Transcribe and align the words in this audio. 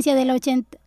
del 0.00 0.30
80. 0.30 0.78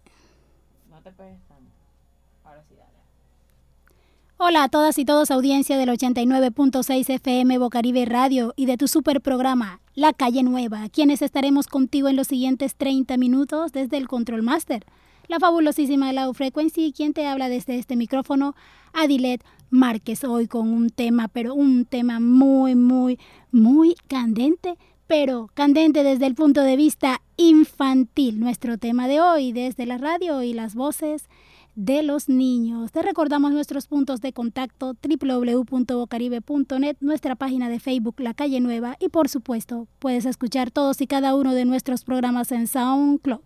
Hola 4.37 4.63
a 4.63 4.69
todas 4.69 4.97
y 4.97 5.05
todos, 5.05 5.29
audiencia 5.29 5.77
del 5.77 5.89
89.6 5.89 7.09
FM 7.09 7.59
Bocaribe 7.59 8.05
Radio 8.05 8.53
y 8.57 8.65
de 8.65 8.75
tu 8.75 8.87
super 8.87 9.21
programa 9.21 9.81
La 9.93 10.13
Calle 10.13 10.41
Nueva, 10.41 10.89
quienes 10.89 11.21
estaremos 11.21 11.67
contigo 11.67 12.09
en 12.09 12.15
los 12.15 12.27
siguientes 12.27 12.75
30 12.75 13.17
minutos 13.17 13.71
desde 13.71 13.97
el 13.97 14.07
Control 14.07 14.41
Master. 14.41 14.83
La 15.27 15.39
fabulosísima 15.39 16.11
Low 16.11 16.33
Frequency, 16.33 16.91
quien 16.91 17.13
te 17.13 17.27
habla 17.27 17.49
desde 17.49 17.77
este 17.77 17.95
micrófono, 17.95 18.55
Adilet 18.93 19.43
Márquez, 19.69 20.23
hoy 20.23 20.47
con 20.47 20.69
un 20.69 20.89
tema, 20.89 21.27
pero 21.27 21.53
un 21.53 21.85
tema 21.85 22.19
muy, 22.19 22.73
muy, 22.73 23.19
muy 23.51 23.95
candente 24.07 24.75
pero 25.15 25.47
candente 25.53 26.01
desde 26.01 26.25
el 26.25 26.33
punto 26.33 26.61
de 26.61 26.75
vista 26.75 27.21
infantil. 27.37 28.39
Nuestro 28.39 28.79
tema 28.79 29.07
de 29.07 29.21
hoy 29.21 29.51
desde 29.51 29.85
la 29.85 29.99
radio 29.99 30.41
y 30.41 30.53
las 30.53 30.73
voces 30.73 31.29
de 31.75 32.01
los 32.01 32.29
niños. 32.29 32.91
Te 32.91 33.03
recordamos 33.03 33.51
nuestros 33.51 33.85
puntos 33.85 34.21
de 34.21 34.33
contacto 34.33 34.95
www.bocaribe.net, 34.95 36.97
nuestra 36.99 37.35
página 37.35 37.69
de 37.69 37.79
Facebook 37.79 38.15
La 38.21 38.33
Calle 38.33 38.59
Nueva 38.59 38.97
y 38.99 39.09
por 39.09 39.29
supuesto 39.29 39.87
puedes 39.99 40.25
escuchar 40.25 40.71
todos 40.71 40.99
y 40.99 41.05
cada 41.05 41.35
uno 41.35 41.53
de 41.53 41.65
nuestros 41.65 42.03
programas 42.03 42.51
en 42.51 42.65
SoundCloud. 42.65 43.41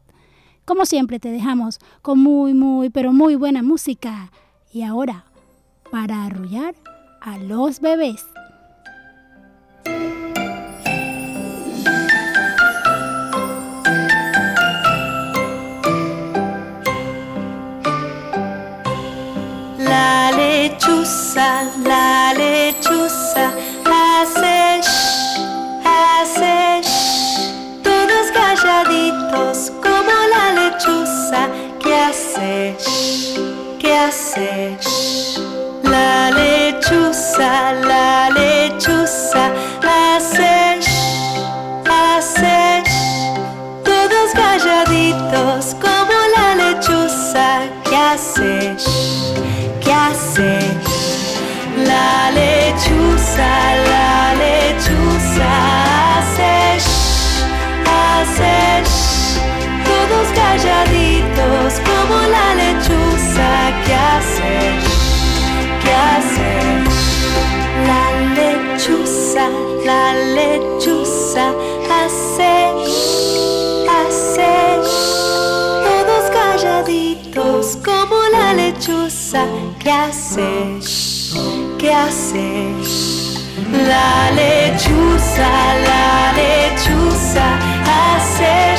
Como 0.64 0.86
siempre 0.86 1.20
te 1.20 1.32
dejamos 1.32 1.80
con 2.02 2.20
muy 2.20 2.54
muy 2.54 2.90
pero 2.90 3.12
muy 3.12 3.36
buena 3.36 3.62
música 3.62 4.32
y 4.72 4.84
ahora 4.84 5.26
para 5.92 6.24
arrullar 6.24 6.76
a 7.20 7.38
los 7.40 7.82
bebés. 7.82 8.24
La 21.84 22.34
lechuza 22.34 23.46
hace 23.86 24.82
shh, 24.82 25.40
hace 25.86 26.82
shh, 26.84 27.84
todos 27.84 28.28
calladitos 28.34 29.72
como 29.84 30.16
la 30.34 30.46
lechuza 30.58 31.42
que 31.80 31.96
hace 31.96 32.76
shh, 32.80 33.40
que 33.80 33.94
hace 33.94 34.78
shh. 34.82 34.87
La 53.38 54.34
lechuza 54.36 55.50
hace 56.18 56.80
shh, 56.80 57.44
hace 57.86 58.84
todos 59.86 60.28
calladitos 60.36 61.74
como 61.88 62.18
la 62.36 62.56
lechuza 62.56 63.50
que 63.86 63.94
hace 63.94 64.54
shh, 64.84 65.82
que 65.84 65.94
hace 66.12 66.52
la 67.90 68.04
lechuza, 68.38 69.46
la 69.86 70.14
lechuza 70.38 71.46
hace 72.00 72.54
shh, 72.86 73.88
hace 73.98 74.54
todos 75.86 76.32
calladitos 76.32 77.78
como 77.86 78.18
la 78.32 78.54
lechuza 78.54 79.46
que 79.80 79.92
hace 79.92 80.80
shh. 80.82 81.18
¿Qué 81.78 81.94
haces? 81.94 83.07
La 83.72 84.32
lechuza, 84.32 85.50
la 85.88 86.32
lechuza, 86.40 87.46
haces, 87.86 88.77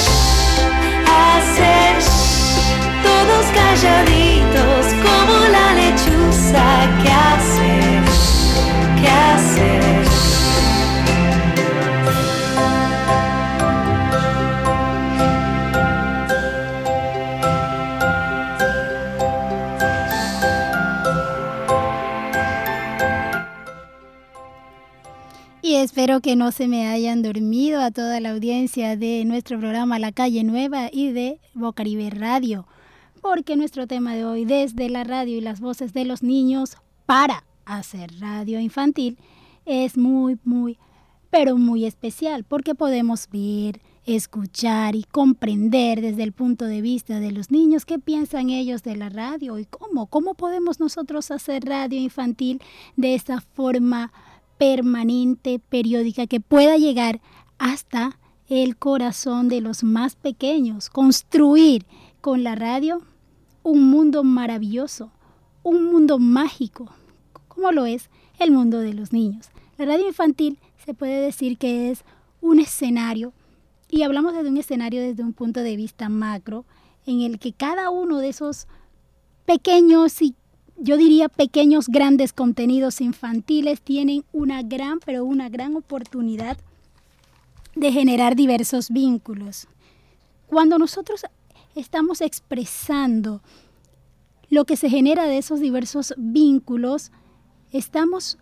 Y 25.60 25.74
espero 25.74 26.20
que 26.20 26.36
no 26.36 26.52
se 26.52 26.68
me 26.68 26.86
hayan 26.86 27.20
dormido 27.22 27.80
a 27.80 27.90
toda 27.90 28.20
la 28.20 28.30
audiencia 28.30 28.96
de 28.96 29.24
nuestro 29.24 29.58
programa 29.58 29.98
La 29.98 30.12
Calle 30.12 30.44
Nueva 30.44 30.88
y 30.92 31.10
de 31.10 31.40
Bocaribe 31.52 32.10
Radio, 32.10 32.68
porque 33.20 33.56
nuestro 33.56 33.88
tema 33.88 34.14
de 34.14 34.24
hoy, 34.24 34.44
desde 34.44 34.88
la 34.88 35.02
radio 35.02 35.36
y 35.36 35.40
las 35.40 35.60
voces 35.60 35.92
de 35.92 36.04
los 36.04 36.22
niños 36.22 36.76
para 37.06 37.44
hacer 37.64 38.12
radio 38.20 38.60
infantil, 38.60 39.18
es 39.66 39.98
muy, 39.98 40.38
muy, 40.44 40.78
pero 41.28 41.56
muy 41.56 41.86
especial, 41.86 42.44
porque 42.44 42.76
podemos 42.76 43.28
ver, 43.28 43.80
escuchar 44.06 44.94
y 44.94 45.02
comprender 45.02 46.00
desde 46.00 46.22
el 46.22 46.32
punto 46.32 46.66
de 46.66 46.80
vista 46.80 47.18
de 47.18 47.32
los 47.32 47.50
niños 47.50 47.84
qué 47.84 47.98
piensan 47.98 48.50
ellos 48.50 48.84
de 48.84 48.96
la 48.96 49.08
radio 49.08 49.58
y 49.58 49.66
cómo, 49.66 50.06
cómo 50.06 50.34
podemos 50.34 50.78
nosotros 50.78 51.32
hacer 51.32 51.64
radio 51.64 51.98
infantil 51.98 52.62
de 52.96 53.16
esa 53.16 53.40
forma 53.40 54.12
permanente, 54.58 55.60
periódica, 55.60 56.26
que 56.26 56.40
pueda 56.40 56.76
llegar 56.76 57.20
hasta 57.58 58.18
el 58.48 58.76
corazón 58.76 59.48
de 59.48 59.60
los 59.60 59.82
más 59.84 60.16
pequeños. 60.16 60.90
Construir 60.90 61.86
con 62.20 62.42
la 62.42 62.54
radio 62.54 63.02
un 63.62 63.88
mundo 63.90 64.24
maravilloso, 64.24 65.10
un 65.62 65.84
mundo 65.84 66.18
mágico, 66.18 66.90
como 67.48 67.72
lo 67.72 67.86
es 67.86 68.10
el 68.38 68.50
mundo 68.50 68.80
de 68.80 68.94
los 68.94 69.12
niños. 69.12 69.48
La 69.76 69.84
radio 69.84 70.06
infantil 70.06 70.58
se 70.84 70.94
puede 70.94 71.20
decir 71.20 71.58
que 71.58 71.90
es 71.90 72.04
un 72.40 72.60
escenario, 72.60 73.32
y 73.90 74.02
hablamos 74.02 74.34
de 74.34 74.40
un 74.40 74.56
escenario 74.58 75.00
desde 75.00 75.22
un 75.22 75.32
punto 75.32 75.60
de 75.60 75.76
vista 75.76 76.08
macro, 76.08 76.64
en 77.06 77.22
el 77.22 77.38
que 77.38 77.52
cada 77.52 77.90
uno 77.90 78.18
de 78.18 78.28
esos 78.28 78.66
pequeños 79.46 80.20
y 80.20 80.34
yo 80.80 80.96
diría 80.96 81.28
pequeños 81.28 81.88
grandes 81.88 82.32
contenidos 82.32 83.00
infantiles 83.00 83.80
tienen 83.80 84.24
una 84.32 84.62
gran, 84.62 85.00
pero 85.04 85.24
una 85.24 85.48
gran 85.48 85.76
oportunidad 85.76 86.56
de 87.74 87.92
generar 87.92 88.36
diversos 88.36 88.90
vínculos. 88.90 89.66
Cuando 90.46 90.78
nosotros 90.78 91.26
estamos 91.74 92.20
expresando 92.20 93.42
lo 94.50 94.64
que 94.64 94.76
se 94.76 94.88
genera 94.88 95.26
de 95.26 95.38
esos 95.38 95.60
diversos 95.60 96.14
vínculos, 96.16 97.10
estamos 97.72 98.38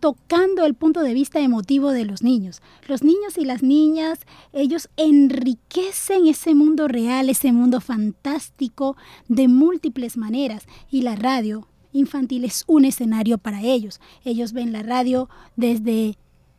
tocando 0.00 0.64
el 0.64 0.74
punto 0.74 1.02
de 1.02 1.14
vista 1.14 1.40
emotivo 1.40 1.90
de 1.90 2.04
los 2.04 2.22
niños. 2.22 2.60
Los 2.88 3.02
niños 3.04 3.38
y 3.38 3.44
las 3.44 3.62
niñas, 3.62 4.20
ellos 4.52 4.88
enriquecen 4.96 6.26
ese 6.26 6.54
mundo 6.54 6.88
real, 6.88 7.28
ese 7.28 7.52
mundo 7.52 7.80
fantástico 7.80 8.96
de 9.28 9.46
múltiples 9.46 10.16
maneras. 10.16 10.66
Y 10.90 11.02
la 11.02 11.14
radio 11.14 11.68
infantil 11.92 12.44
es 12.44 12.64
un 12.66 12.84
escenario 12.84 13.38
para 13.38 13.62
ellos. 13.62 14.00
Ellos 14.24 14.52
ven 14.52 14.72
la 14.72 14.82
radio 14.82 15.28
desde 15.56 16.16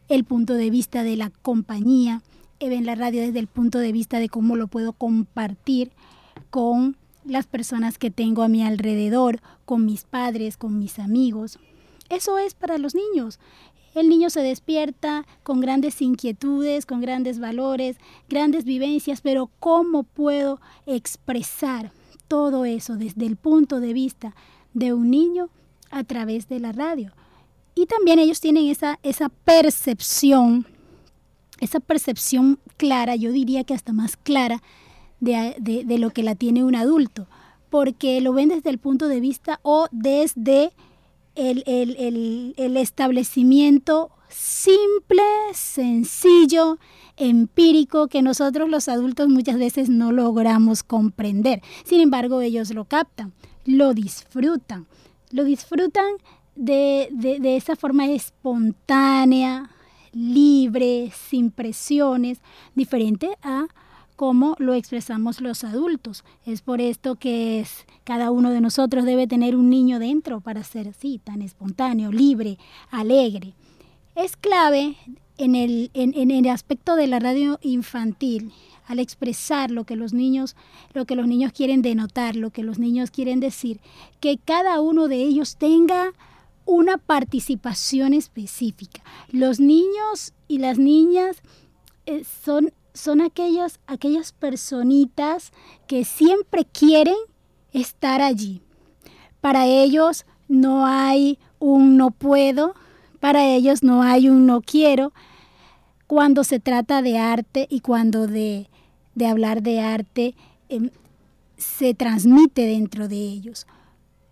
el 0.09 0.23
punto 0.23 0.53
de 0.53 0.69
vista 0.69 1.03
de 1.03 1.16
la 1.16 1.29
compañía, 1.29 2.21
eh, 2.59 2.69
ven 2.69 2.85
la 2.85 2.95
radio 2.95 3.21
desde 3.21 3.39
el 3.39 3.47
punto 3.47 3.79
de 3.79 3.91
vista 3.91 4.19
de 4.19 4.29
cómo 4.29 4.55
lo 4.55 4.67
puedo 4.67 4.94
compartir 4.94 5.91
con 6.49 6.97
las 7.25 7.47
personas 7.47 7.97
que 7.97 8.12
tengo 8.12 8.44
a 8.44 8.47
mi 8.47 8.63
alrededor, 8.63 9.41
con 9.65 9.85
mis 9.85 10.03
padres, 10.03 10.57
con 10.57 10.77
mis 10.77 11.00
amigos. 11.00 11.59
Eso 12.09 12.38
es 12.38 12.53
para 12.53 12.77
los 12.77 12.95
niños. 12.95 13.39
El 13.95 14.09
niño 14.09 14.30
se 14.30 14.41
despierta 14.41 15.25
con 15.44 15.62
grandes 15.62 16.01
inquietudes, 16.01 16.85
con 16.85 17.00
grandes 17.00 17.39
valores, 17.39 17.97
grandes 18.27 18.65
vivencias, 18.65 19.21
pero 19.21 19.51
¿cómo 19.59 20.03
puedo 20.03 20.59
expresar 20.85 21.91
todo 22.27 22.65
eso 22.65 22.95
desde 22.95 23.25
el 23.27 23.35
punto 23.35 23.80
de 23.80 23.94
vista 23.94 24.35
de 24.73 24.93
un 24.93 25.11
niño 25.11 25.49
a 25.91 26.03
través 26.03 26.47
de 26.49 26.59
la 26.59 26.71
radio. 26.71 27.11
Y 27.75 27.85
también 27.85 28.19
ellos 28.19 28.39
tienen 28.39 28.67
esa, 28.67 28.99
esa 29.03 29.29
percepción, 29.29 30.65
esa 31.59 31.79
percepción 31.79 32.59
clara, 32.77 33.15
yo 33.15 33.31
diría 33.31 33.63
que 33.63 33.73
hasta 33.73 33.93
más 33.93 34.17
clara, 34.17 34.61
de, 35.19 35.85
lo 35.99 36.09
que 36.11 36.23
la 36.23 36.35
tiene 36.35 36.63
un 36.63 36.75
adulto, 36.75 37.27
porque 37.69 38.19
lo 38.21 38.33
ven 38.33 38.49
desde 38.49 38.69
el 38.69 38.77
punto 38.77 39.07
de 39.07 39.21
vista 39.21 39.59
o 39.63 39.87
desde 39.91 40.73
el, 41.35 41.63
el 42.57 42.77
establecimiento 42.77 44.11
simple, 44.33 45.24
sencillo, 45.53 46.77
empírico 47.18 48.07
que 48.07 48.21
nosotros 48.21 48.69
los 48.69 48.88
adultos 48.88 49.30
muchas 49.30 49.57
veces 49.57 49.89
no 49.89 50.12
logramos 50.12 50.83
comprender. 50.83 51.62
Sin 51.85 52.01
embargo, 52.01 52.41
ellos 52.41 52.71
lo 52.71 52.85
captan, 52.85 53.33
lo 53.65 53.94
disfrutan, 53.94 54.88
lo 55.31 55.44
disfrutan 55.44 56.13
de, 56.56 57.09
de 57.12 57.56
esa 57.56 57.75
forma 57.75 58.07
espontánea, 58.07 59.69
libre, 60.12 61.12
sin 61.15 61.51
presiones, 61.51 62.39
diferente 62.75 63.38
a 63.41 63.68
cómo 64.15 64.56
lo 64.59 64.74
expresamos 64.74 65.41
los 65.41 65.63
adultos. 65.63 66.24
Es 66.45 66.62
por 66.62 66.81
esto 66.81 67.15
que 67.15 67.59
es, 67.59 67.85
cada 68.03 68.31
uno 68.31 68.51
de 68.51 68.62
nosotros 68.62 69.06
debe 69.06 69.27
tener 69.27 69.56
un 69.56 69.69
niño 69.69 70.00
dentro 70.00 70.39
para 70.39 70.63
ser 70.63 70.89
así, 70.89 71.19
tan 71.24 71.41
espontáneo, 71.41 72.12
libre, 72.12 72.57
alegre. 72.91 73.53
Es 74.15 74.38
clave 74.38 74.95
en 75.38 75.56
el, 75.56 75.89
en, 75.95 76.30
el 76.30 76.48
aspecto 76.48 76.95
de 76.95 77.07
la 77.07 77.19
radio 77.19 77.60
infantil, 77.63 78.54
al 78.86 79.00
expresar 79.00 79.71
lo 79.71 79.86
que 79.86 79.95
los 79.95 80.13
niños, 80.13 80.56
lo 80.94 81.06
que 81.06 81.15
los 81.15 81.25
niños 81.25 81.51
quieren 81.51 81.81
denotar, 81.81 82.36
lo 82.36 82.51
que 82.51 82.62
los 82.63 82.77
niños 82.77 83.10
quieren 83.10 83.39
decir, 83.39 83.80
que 84.19 84.38
cada 84.38 84.81
uno 84.81 85.07
de 85.07 85.15
ellos 85.15 85.56
tenga 85.56 86.13
una 86.65 86.98
participación 86.98 88.13
específica. 88.13 89.01
Los 89.31 89.60
niños 89.60 90.33
y 90.48 90.59
las 90.59 90.77
niñas 90.77 91.42
eh, 92.06 92.24
son, 92.44 92.71
son 92.94 93.19
aquellas, 93.21 93.80
aquellas 93.88 94.31
personitas 94.31 95.51
que 95.88 96.06
siempre 96.06 96.66
quieren 96.66 97.18
estar 97.71 98.21
allí. 98.21 98.62
Para 99.42 99.66
ellos 99.66 100.25
no 100.48 100.86
hay 100.86 101.39
un 101.59 101.98
no 101.98 102.12
puedo, 102.12 102.75
para 103.23 103.45
ellos 103.45 103.83
no 103.83 104.03
hay 104.03 104.27
un 104.27 104.45
no 104.45 104.59
quiero 104.59 105.13
cuando 106.07 106.43
se 106.43 106.59
trata 106.59 107.01
de 107.01 107.17
arte 107.17 107.67
y 107.69 107.79
cuando 107.79 108.27
de, 108.27 108.67
hablar 109.25 109.63
de 109.63 109.79
arte 109.79 110.35
em, 110.67 110.89
se 111.55 111.93
transmite 111.93 112.65
dentro 112.65 113.07
de 113.07 113.15
ellos. 113.15 113.65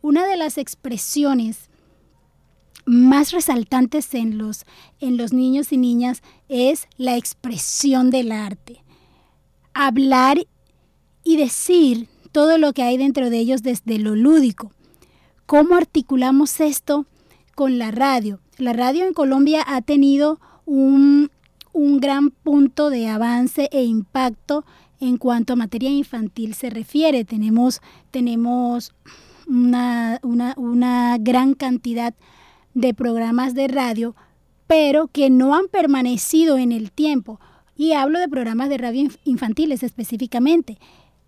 Una 0.02 0.28
de 0.28 0.36
las 0.36 0.58
expresiones 0.58 1.70
más 2.84 3.32
resaltantes 3.32 4.14
en 4.14 4.38
los, 4.38 4.66
en 5.00 5.16
los 5.16 5.32
niños 5.32 5.72
y 5.72 5.78
niñas 5.78 6.22
es 6.50 6.90
la 6.98 7.16
expresión 7.16 8.10
del 8.10 8.34
arte. 8.34 8.84
Hablar 9.74 10.38
y 11.24 11.38
decir 11.38 12.10
todo 12.34 12.58
lo 12.58 12.74
que 12.74 12.84
hay 12.84 12.98
dentro 12.98 13.30
de 13.30 13.38
ellos 13.38 13.64
desde 13.64 14.00
lo 14.00 14.16
lúdico. 14.16 14.74
¿Cómo 15.46 15.76
articulamos 15.76 16.60
esto 16.60 17.06
con 17.56 17.78
la 17.78 17.92
radio? 17.92 18.40
La 18.58 18.74
radio 18.74 19.06
en 19.06 19.14
Colombia 19.14 19.64
ha 19.66 19.82
tenido 19.82 20.40
un, 20.66 21.30
gran 21.74 22.32
punto 22.32 22.90
de 22.90 23.08
avance 23.08 23.70
e 23.72 23.84
impacto 23.84 24.66
en 25.00 25.18
cuanto 25.18 25.54
a 25.54 25.56
materia 25.56 25.90
infantil 25.90 26.54
se 26.54 26.70
refiere. 26.70 27.26
Tenemos, 27.26 27.82
tenemos 28.12 28.94
una, 29.48 30.20
una 30.24 31.18
gran 31.20 31.54
cantidad 31.54 32.14
de 32.74 32.94
programas 32.94 33.54
de 33.54 33.68
radio, 33.68 34.16
pero 34.68 35.08
que 35.08 35.30
no 35.30 35.56
han 35.56 35.68
permanecido 35.68 36.58
en 36.58 36.72
el 36.72 36.92
tiempo. 36.92 37.40
Y 37.76 37.94
hablo 37.94 38.20
de 38.20 38.30
programas 38.30 38.70
de 38.70 38.78
radio 38.78 39.10
infantiles 39.24 39.84
específicamente. 39.84 40.78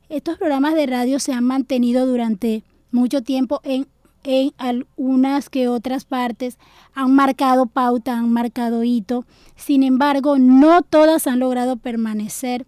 Estos 0.10 0.38
programas 0.38 0.76
de 0.76 0.86
radio 0.86 1.20
se 1.20 1.34
han 1.34 1.44
mantenido 1.44 2.06
durante 2.06 2.64
mucho 2.92 3.24
tiempo 3.24 3.60
en, 3.64 3.88
en 4.24 4.54
algunas 4.58 5.50
que 5.50 5.68
otras 5.68 6.06
partes, 6.06 6.58
han 6.94 7.14
marcado 7.14 7.66
pauta, 7.66 8.18
han 8.18 8.32
marcado 8.32 8.84
hito. 8.84 9.26
Sin 9.56 9.84
embargo, 9.84 10.38
no 10.38 10.82
todas 10.82 11.28
han 11.28 11.40
logrado 11.40 11.78
permanecer 11.78 12.66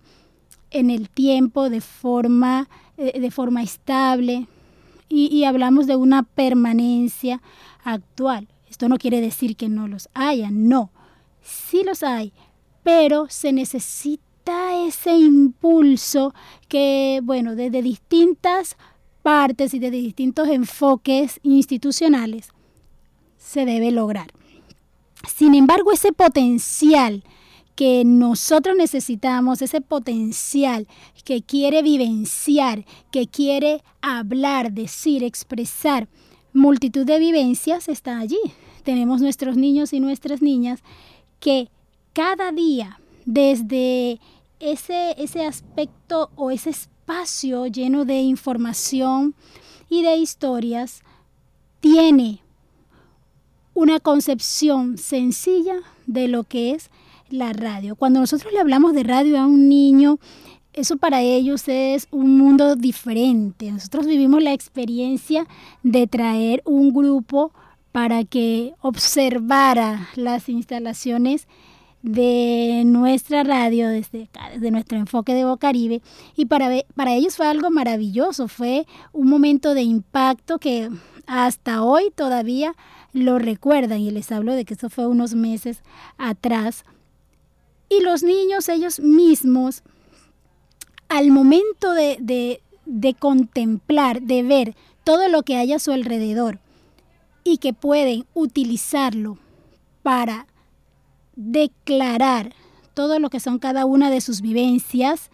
en 0.71 0.89
el 0.89 1.09
tiempo 1.09 1.69
de 1.69 1.81
forma, 1.81 2.67
eh, 2.97 3.19
de 3.19 3.31
forma 3.31 3.63
estable 3.63 4.47
y, 5.07 5.27
y 5.27 5.45
hablamos 5.45 5.87
de 5.87 5.95
una 5.95 6.23
permanencia 6.23 7.41
actual. 7.83 8.47
Esto 8.69 8.89
no 8.89 8.97
quiere 8.97 9.21
decir 9.21 9.55
que 9.55 9.69
no 9.69 9.87
los 9.87 10.09
haya, 10.13 10.49
no, 10.51 10.91
sí 11.41 11.83
los 11.85 12.03
hay, 12.03 12.33
pero 12.83 13.27
se 13.29 13.53
necesita 13.53 14.85
ese 14.85 15.17
impulso 15.17 16.33
que, 16.67 17.21
bueno, 17.23 17.55
desde 17.55 17.81
distintas 17.81 18.77
partes 19.25 19.73
y 19.73 19.79
desde 19.79 19.97
distintos 19.97 20.47
enfoques 20.49 21.39
institucionales 21.41 22.49
se 23.39 23.65
debe 23.65 23.89
lograr. 23.89 24.27
Sin 25.27 25.55
embargo, 25.55 25.91
ese 25.91 26.13
potencial 26.13 27.23
que 27.73 28.03
nosotros 28.05 28.75
necesitamos, 28.77 29.63
ese 29.63 29.81
potencial 29.81 30.87
que 31.23 31.41
quiere 31.41 31.81
vivenciar, 31.81 32.85
que 33.09 33.25
quiere 33.25 33.81
hablar, 33.99 34.73
decir, 34.73 35.23
expresar, 35.23 36.07
multitud 36.53 37.03
de 37.03 37.17
vivencias 37.17 37.89
está 37.89 38.19
allí, 38.19 38.37
tenemos 38.83 39.21
nuestros 39.21 39.57
niños 39.57 39.91
y 39.91 40.01
nuestras 40.01 40.43
niñas 40.43 40.83
que 41.39 41.69
cada 42.13 42.51
día, 42.51 42.99
desde 43.25 44.19
ese, 44.59 45.15
ese 45.17 45.47
aspecto 45.47 46.29
o 46.35 46.51
ese 46.51 46.69
espacio 46.69 46.94
lleno 47.71 48.05
de 48.05 48.21
información 48.21 49.35
y 49.89 50.03
de 50.03 50.17
historias, 50.17 51.03
tiene 51.79 52.41
una 53.73 53.99
concepción 53.99 54.97
sencilla 54.97 55.75
de 56.07 56.27
lo 56.27 56.43
que 56.43 56.71
es 56.71 56.89
la 57.29 57.53
radio. 57.53 57.95
Cuando 57.95 58.19
nosotros 58.19 58.53
le 58.53 58.59
hablamos 58.59 58.93
de 58.93 59.03
radio 59.03 59.39
a 59.39 59.45
un 59.45 59.67
niño, 59.67 60.19
eso 60.73 60.97
para 60.97 61.21
ellos 61.21 61.67
es 61.67 62.07
un 62.11 62.37
mundo 62.37 62.75
diferente. 62.75 63.71
Nosotros 63.71 64.05
vivimos 64.05 64.41
la 64.41 64.53
experiencia 64.53 65.47
de 65.83 66.07
traer 66.07 66.61
un 66.65 66.93
grupo 66.93 67.51
para 67.91 68.23
que 68.23 68.73
observara 68.81 70.09
las 70.15 70.49
instalaciones 70.49 71.47
de 72.05 72.83
nuestra 72.85 73.43
radio, 73.43 73.89
desde, 73.89 74.29
desde 74.53 74.69
nuestro 74.69 74.95
enfoque 74.99 75.33
de 75.33 75.43
Bocaribe, 75.43 76.03
y 76.35 76.45
para, 76.45 76.69
para 76.93 77.15
ellos 77.15 77.35
fue 77.35 77.47
algo 77.47 77.71
maravilloso, 77.71 78.47
fue 78.47 78.85
un 79.11 79.27
momento 79.27 79.73
de 79.73 79.81
impacto 79.81 80.59
que 80.59 80.91
hasta 81.25 81.81
hoy 81.81 82.11
todavía 82.15 82.75
lo 83.11 83.39
recuerdan, 83.39 84.01
y 84.01 84.11
les 84.11 84.31
hablo 84.31 84.53
de 84.53 84.65
que 84.65 84.75
eso 84.75 84.91
fue 84.91 85.07
unos 85.07 85.33
meses 85.33 85.81
atrás. 86.19 86.85
Y 87.89 88.01
los 88.01 88.21
niños, 88.21 88.69
ellos 88.69 88.99
mismos, 88.99 89.81
al 91.09 91.31
momento 91.31 91.93
de, 91.93 92.17
de, 92.19 92.61
de 92.85 93.15
contemplar, 93.15 94.21
de 94.21 94.43
ver 94.43 94.75
todo 95.03 95.27
lo 95.27 95.41
que 95.41 95.55
hay 95.55 95.73
a 95.73 95.79
su 95.79 95.91
alrededor, 95.91 96.59
y 97.43 97.57
que 97.57 97.73
pueden 97.73 98.25
utilizarlo 98.35 99.39
para 100.03 100.45
declarar 101.35 102.53
todo 102.93 103.19
lo 103.19 103.29
que 103.29 103.39
son 103.39 103.59
cada 103.59 103.85
una 103.85 104.09
de 104.09 104.21
sus 104.21 104.41
vivencias. 104.41 105.29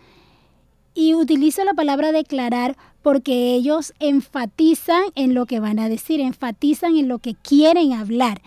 Y 0.93 1.13
utilizo 1.13 1.63
la 1.63 1.73
palabra 1.73 2.11
declarar 2.11 2.77
porque 3.01 3.53
ellos 3.53 3.93
enfatizan 3.99 5.03
en 5.15 5.33
lo 5.33 5.45
que 5.45 5.59
van 5.59 5.79
a 5.79 5.89
decir, 5.89 6.19
enfatizan 6.19 6.97
en 6.97 7.07
lo 7.07 7.19
que 7.19 7.35
quieren 7.35 7.93
hablar. 7.93 8.41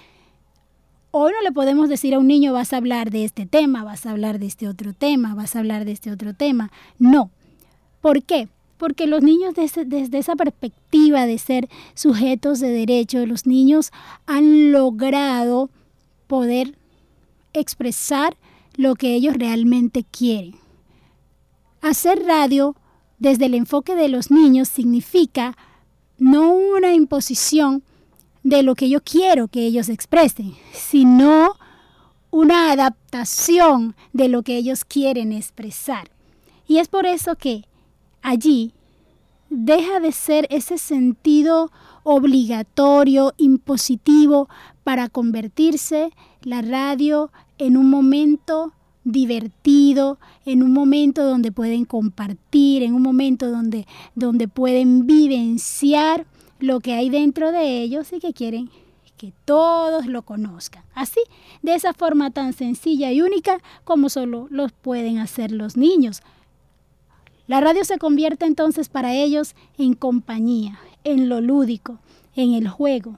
Hoy 1.11 1.33
no 1.33 1.43
le 1.43 1.53
podemos 1.53 1.89
decir 1.89 2.15
a 2.15 2.19
un 2.19 2.27
niño 2.27 2.53
vas 2.53 2.73
a 2.73 2.77
hablar 2.77 3.11
de 3.11 3.25
este 3.25 3.47
tema, 3.47 3.85
vas 3.85 4.05
a 4.05 4.11
hablar 4.11 4.39
de 4.39 4.47
este 4.47 4.69
otro 4.69 4.93
tema, 4.93 5.35
vas 5.35 5.57
a 5.57 5.61
hablar 5.61 5.85
de 5.85 5.93
este 5.93 6.11
otro 6.11 6.35
tema. 6.35 6.71
No. 6.99 7.31
¿Por 8.01 8.23
qué? 8.23 8.49
porque 8.85 9.07
los 9.07 9.23
niños 9.23 9.55
desde, 9.55 10.19
esa 10.19 10.37
perspectiva 10.37 11.27
de 11.27 11.39
ser 11.39 11.69
sujetos 11.95 12.61
de 12.61 12.69
derecho, 12.69 13.25
los 13.27 13.47
niños 13.47 13.93
han 14.27 14.73
logrado 14.73 15.71
poder 16.27 16.77
expresar 17.55 18.37
lo 18.77 18.95
que 18.95 19.15
ellos 19.15 19.35
realmente 19.35 20.05
quieren. 20.05 20.57
Hacer 21.81 22.25
radio 22.25 22.77
desde 23.19 23.47
el 23.47 23.55
enfoque 23.55 23.95
de 23.95 24.09
los 24.09 24.31
niños 24.31 24.69
significa 24.69 25.57
no 26.19 26.53
una 26.55 26.95
imposición 26.95 27.83
de 28.43 28.63
lo 28.63 28.75
que 28.75 28.89
yo 28.89 29.01
quiero 29.03 29.49
que 29.49 29.67
ellos 29.67 29.89
expresen, 29.89 30.55
sino 30.73 31.55
una 32.31 32.73
adaptación 32.73 33.95
de 34.13 34.29
lo 34.29 34.43
que 34.43 34.57
ellos 34.57 34.85
quieren 34.85 35.33
expresar. 35.33 36.11
Y 36.67 36.79
es 36.79 36.89
por 36.89 37.07
eso 37.07 37.37
que 37.37 37.65
allí 38.23 38.73
deja 39.51 40.01
de 40.01 40.13
ser 40.13 40.47
ese 40.51 40.79
sentido 40.79 41.71
obligatorio, 42.03 43.33
impositivo, 43.37 44.49
para 44.83 45.09
convertirse 45.09 46.13
la 46.43 46.61
radio 46.61 47.31
en 47.59 47.77
un 47.77 47.91
momento 47.91 48.73
divertido, 49.05 50.19
en 50.47 50.63
un 50.63 50.73
momento 50.73 51.25
donde 51.25 51.53
pueden 51.53 51.85
compartir, 51.85 52.83
en 52.83 52.95
un 52.95 53.03
momento 53.03 53.51
donde, 53.51 53.87
donde 54.15 54.49
pueden 54.49 55.07
vivenciar 55.07 56.27
lo 56.59 56.81
que 56.81 56.95
hay 56.95 57.11
dentro 57.11 57.53
de 57.53 57.83
ellos 57.83 58.13
y 58.13 58.21
que 58.21 58.33
quieren, 58.33 58.71
que 59.17 59.33
todos 59.45 60.07
lo 60.07 60.23
conozcan. 60.23 60.83
Así, 60.95 61.21
de 61.63 61.75
esa 61.75 61.93
forma 61.93 62.31
tan 62.31 62.53
sencilla 62.53 63.13
y 63.13 63.23
única 63.23 63.59
como 63.85 64.09
solo 64.09 64.49
lo 64.51 64.69
pueden 64.69 65.19
hacer 65.19 65.53
los 65.53 65.77
niños. 65.77 66.23
La 67.47 67.61
radio 67.61 67.85
se 67.85 67.99
convierte 67.99 68.47
entonces 68.47 68.89
para 68.89 69.15
ellos 69.15 69.55
en 69.77 69.95
compañía, 69.95 70.79
en 71.05 71.29
lo 71.29 71.41
lúdico, 71.43 71.99
en 72.35 72.55
el 72.55 72.69
juego. 72.69 73.17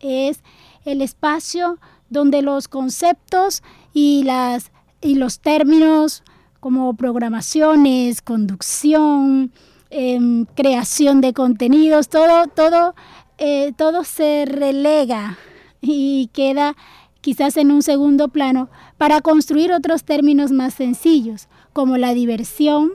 Es 0.00 0.40
el 0.84 1.02
espacio 1.02 1.78
donde 2.10 2.42
los 2.42 2.68
conceptos 2.68 3.62
y, 3.92 4.22
las, 4.24 4.70
y 5.00 5.16
los 5.16 5.40
términos 5.40 6.22
como 6.60 6.94
programaciones, 6.94 8.22
conducción, 8.22 9.52
em, 9.90 10.44
creación 10.54 11.20
de 11.20 11.32
contenidos, 11.32 12.08
todo, 12.08 12.46
todo, 12.48 12.94
eh, 13.38 13.72
todo 13.76 14.04
se 14.04 14.44
relega 14.46 15.38
y 15.80 16.28
queda 16.32 16.74
quizás 17.20 17.56
en 17.56 17.70
un 17.70 17.82
segundo 17.82 18.28
plano 18.28 18.68
para 18.96 19.20
construir 19.20 19.72
otros 19.72 20.04
términos 20.04 20.50
más 20.50 20.74
sencillos, 20.74 21.48
como 21.72 21.96
la 21.96 22.14
diversión, 22.14 22.92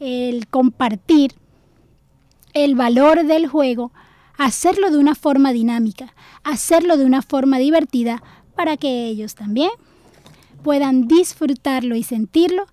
el 0.00 0.46
compartir, 0.48 1.34
el 2.54 2.74
valor 2.74 3.24
del 3.24 3.46
juego, 3.46 3.92
hacerlo 4.38 4.90
de 4.90 4.98
una 4.98 5.14
forma 5.14 5.52
dinámica, 5.52 6.14
hacerlo 6.44 6.96
de 6.96 7.04
una 7.04 7.22
forma 7.22 7.58
divertida 7.58 8.22
para 8.54 8.76
que 8.76 9.06
ellos 9.06 9.34
también 9.34 9.70
puedan 10.62 11.06
disfrutarlo 11.08 11.94
y 11.94 12.02
sentirlo 12.02 12.66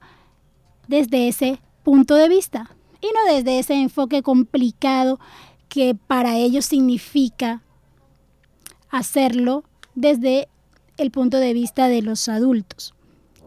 desde 0.87 1.27
ese 1.27 1.61
punto 1.83 2.15
de 2.15 2.29
vista 2.29 2.75
y 3.01 3.07
no 3.07 3.33
desde 3.33 3.59
ese 3.59 3.75
enfoque 3.75 4.23
complicado 4.23 5.19
que 5.69 5.95
para 5.95 6.37
ellos 6.37 6.65
significa 6.65 7.61
hacerlo 8.89 9.63
desde 9.95 10.47
el 10.97 11.11
punto 11.11 11.37
de 11.37 11.53
vista 11.53 11.87
de 11.87 12.01
los 12.01 12.29
adultos. 12.29 12.93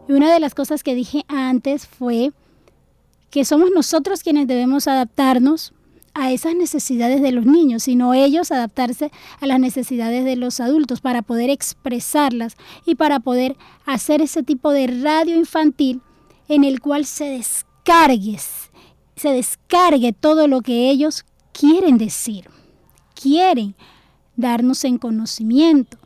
Y 0.07 0.13
una 0.13 0.31
de 0.31 0.39
las 0.39 0.53
cosas 0.53 0.83
que 0.83 0.95
dije 0.95 1.23
antes 1.27 1.87
fue 1.87 2.31
que 3.29 3.45
somos 3.45 3.71
nosotros 3.71 4.23
quienes 4.23 4.47
debemos 4.47 4.87
adaptarnos 4.87 5.73
a 6.17 6.31
esas 6.31 6.55
necesidades 6.55 7.21
de 7.21 7.31
los 7.31 7.45
niños, 7.45 7.83
sino 7.83 8.15
ellos 8.15 8.51
adaptarse 8.51 9.11
a 9.39 9.45
las 9.45 9.59
necesidades 9.59 10.25
de 10.25 10.35
los 10.35 10.59
adultos 10.59 10.99
para 10.99 11.21
poder 11.21 11.51
expresarlas 11.51 12.57
y 12.87 12.95
para 12.95 13.19
poder 13.19 13.55
hacer 13.85 14.23
ese 14.23 14.41
tipo 14.41 14.71
de 14.71 14.87
radio 14.87 15.35
infantil 15.35 16.01
en 16.49 16.63
el 16.63 16.81
cual 16.81 17.05
se 17.05 17.25
descargue, 17.25 18.39
se 19.15 19.29
descargue 19.29 20.11
todo 20.11 20.47
lo 20.47 20.61
que 20.61 20.89
ellos 20.89 21.23
quieren 21.51 21.99
decir, 21.99 22.49
quieren 23.13 23.75
darnos 24.35 24.85
en 24.85 24.97
conocimiento, 24.97 25.99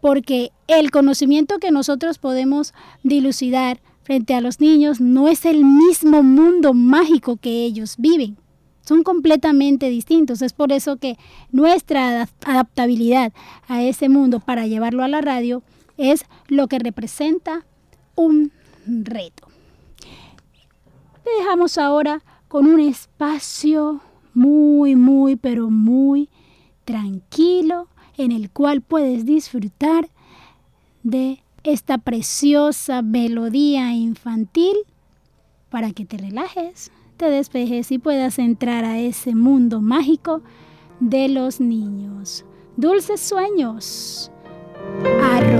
porque 0.00 0.52
el 0.68 0.92
conocimiento 0.92 1.58
que 1.58 1.72
nosotros 1.72 2.18
podemos 2.18 2.74
dilucidar 3.02 3.80
frente 4.04 4.34
a 4.34 4.40
los 4.40 4.60
niños 4.60 5.00
no 5.00 5.26
es 5.26 5.44
el 5.46 5.64
mismo 5.64 6.22
mundo 6.22 6.74
mágico 6.74 7.38
que 7.38 7.64
ellos 7.64 7.96
viven. 7.98 8.36
Son 8.86 9.02
completamente 9.02 9.90
distintos. 9.90 10.42
Es 10.42 10.52
por 10.52 10.70
eso 10.70 10.96
que 10.96 11.18
nuestra 11.50 12.28
adaptabilidad 12.44 13.32
a 13.66 13.82
ese 13.82 14.08
mundo 14.08 14.38
para 14.38 14.66
llevarlo 14.68 15.02
a 15.02 15.08
la 15.08 15.20
radio 15.20 15.64
es 15.96 16.24
lo 16.46 16.68
que 16.68 16.78
representa 16.78 17.66
un 18.14 18.52
reto. 18.86 19.48
Te 21.24 21.30
dejamos 21.40 21.78
ahora 21.78 22.22
con 22.46 22.66
un 22.66 22.78
espacio 22.78 24.00
muy, 24.34 24.94
muy, 24.94 25.34
pero 25.34 25.68
muy 25.68 26.28
tranquilo 26.84 27.88
en 28.16 28.30
el 28.30 28.50
cual 28.50 28.82
puedes 28.82 29.26
disfrutar 29.26 30.08
de 31.02 31.42
esta 31.64 31.98
preciosa 31.98 33.02
melodía 33.02 33.92
infantil 33.92 34.76
para 35.70 35.90
que 35.90 36.04
te 36.04 36.16
relajes, 36.16 36.92
te 37.16 37.30
despejes 37.30 37.90
y 37.90 37.98
puedas 37.98 38.38
entrar 38.38 38.84
a 38.84 38.98
ese 38.98 39.34
mundo 39.34 39.80
mágico 39.80 40.42
de 41.00 41.28
los 41.28 41.60
niños. 41.60 42.44
Dulces 42.76 43.20
sueños. 43.20 44.30
Arrorró, 45.22 45.55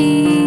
peace. 0.00 0.39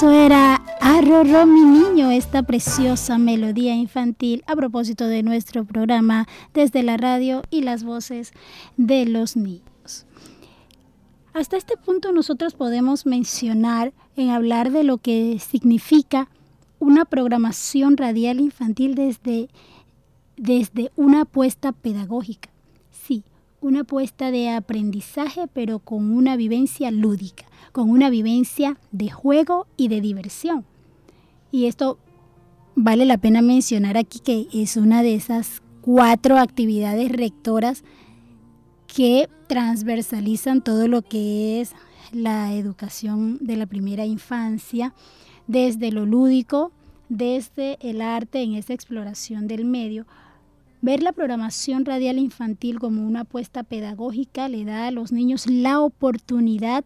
Eso 0.00 0.12
era 0.12 0.54
Arroró 0.80 1.44
mi 1.44 1.60
niño, 1.60 2.10
esta 2.10 2.42
preciosa 2.42 3.18
melodía 3.18 3.74
infantil 3.74 4.42
a 4.46 4.56
propósito 4.56 5.06
de 5.06 5.22
nuestro 5.22 5.66
programa 5.66 6.26
desde 6.54 6.82
la 6.82 6.96
radio 6.96 7.42
y 7.50 7.60
las 7.60 7.84
voces 7.84 8.32
de 8.78 9.04
los 9.04 9.36
niños. 9.36 10.06
Hasta 11.34 11.58
este 11.58 11.76
punto 11.76 12.12
nosotros 12.12 12.54
podemos 12.54 13.04
mencionar 13.04 13.92
en 14.16 14.30
hablar 14.30 14.70
de 14.70 14.84
lo 14.84 14.96
que 14.96 15.38
significa 15.38 16.30
una 16.78 17.04
programación 17.04 17.98
radial 17.98 18.40
infantil 18.40 18.94
desde, 18.94 19.50
desde 20.38 20.92
una 20.96 21.20
apuesta 21.20 21.72
pedagógica. 21.72 22.48
Sí, 22.90 23.22
una 23.60 23.80
apuesta 23.80 24.30
de 24.30 24.48
aprendizaje 24.48 25.46
pero 25.52 25.78
con 25.78 26.10
una 26.10 26.36
vivencia 26.36 26.90
lúdica 26.90 27.49
con 27.72 27.90
una 27.90 28.10
vivencia 28.10 28.78
de 28.92 29.10
juego 29.10 29.66
y 29.76 29.88
de 29.88 30.00
diversión. 30.00 30.64
Y 31.52 31.66
esto 31.66 31.98
vale 32.74 33.04
la 33.04 33.18
pena 33.18 33.42
mencionar 33.42 33.96
aquí 33.96 34.20
que 34.20 34.46
es 34.52 34.76
una 34.76 35.02
de 35.02 35.14
esas 35.14 35.62
cuatro 35.80 36.38
actividades 36.38 37.10
rectoras 37.10 37.84
que 38.86 39.28
transversalizan 39.46 40.62
todo 40.62 40.88
lo 40.88 41.02
que 41.02 41.60
es 41.60 41.72
la 42.12 42.54
educación 42.54 43.38
de 43.40 43.56
la 43.56 43.66
primera 43.66 44.04
infancia, 44.04 44.94
desde 45.46 45.92
lo 45.92 46.06
lúdico, 46.06 46.72
desde 47.08 47.78
el 47.80 48.00
arte 48.00 48.42
en 48.42 48.54
esa 48.54 48.72
exploración 48.72 49.48
del 49.48 49.64
medio. 49.64 50.06
Ver 50.82 51.02
la 51.02 51.12
programación 51.12 51.84
radial 51.84 52.18
infantil 52.18 52.78
como 52.78 53.06
una 53.06 53.20
apuesta 53.20 53.62
pedagógica 53.62 54.48
le 54.48 54.64
da 54.64 54.86
a 54.86 54.90
los 54.90 55.12
niños 55.12 55.46
la 55.46 55.80
oportunidad 55.80 56.84